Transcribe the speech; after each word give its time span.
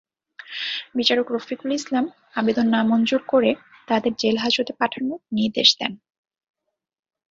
বিচারক 0.95 1.27
রফিকুল 1.31 1.69
ইসলাম 1.71 2.05
আবেদন 2.35 2.67
নামঞ্জুর 2.67 3.21
করে 3.27 3.51
তাঁদের 3.87 4.13
জেলহাজতে 4.15 4.73
পাঠানোর 4.79 5.19
নির্দেশ 5.31 5.69
দেন। 5.79 5.93